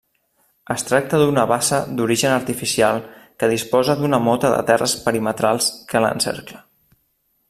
Es 0.75 0.83
tracta 0.85 1.17
d'una 1.23 1.43
bassa 1.51 1.81
d'origen 1.99 2.33
artificial 2.37 2.97
que 3.43 3.51
disposa 3.53 3.97
d'una 4.01 4.23
mota 4.29 4.51
de 4.55 4.63
terres 4.71 4.97
perimetrals 5.07 5.69
que 5.93 6.03
l'encercla. 6.07 6.65